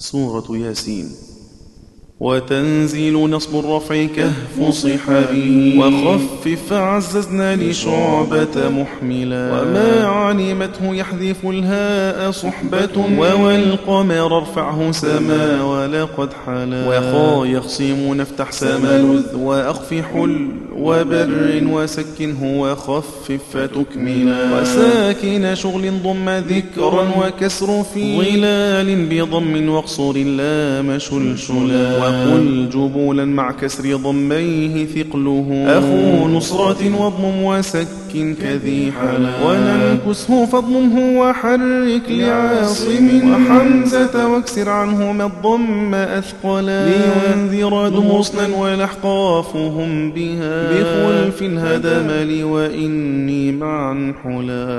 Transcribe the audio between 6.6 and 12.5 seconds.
عززنا لشعبة محملا. وما علمته يحذف الهاء